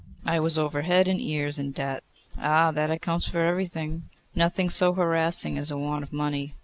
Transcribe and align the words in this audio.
I 0.25 0.39
was 0.39 0.57
over 0.57 0.81
head 0.81 1.07
and 1.07 1.21
ears 1.21 1.59
in 1.59 1.73
debt.' 1.73 2.03
'Ah! 2.35 2.71
that 2.71 2.89
accounts 2.89 3.27
for 3.27 3.45
everything. 3.45 4.09
Nothing 4.33 4.71
so 4.71 4.93
harassing 4.93 5.59
as 5.59 5.69
a 5.69 5.77
want 5.77 6.01
of 6.01 6.11
money! 6.11 6.55